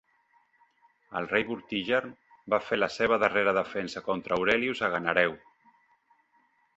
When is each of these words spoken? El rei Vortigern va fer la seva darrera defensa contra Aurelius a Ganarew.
El 1.19 1.27
rei 1.33 1.43
Vortigern 1.49 2.15
va 2.55 2.59
fer 2.69 2.79
la 2.81 2.89
seva 2.95 3.19
darrera 3.25 3.53
defensa 3.57 4.03
contra 4.07 4.39
Aurelius 4.39 4.81
a 4.81 4.91
Ganarew. 4.97 5.37